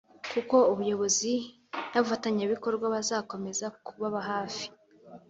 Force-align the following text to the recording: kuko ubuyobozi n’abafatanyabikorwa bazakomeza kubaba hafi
kuko 0.31 0.55
ubuyobozi 0.71 1.33
n’abafatanyabikorwa 1.91 2.85
bazakomeza 2.95 3.65
kubaba 3.85 4.19
hafi 4.31 4.65